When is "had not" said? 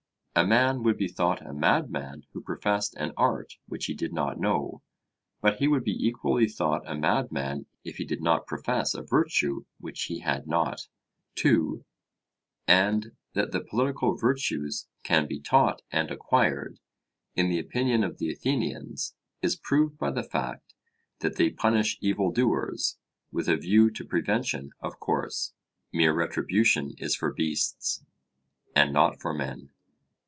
10.19-10.87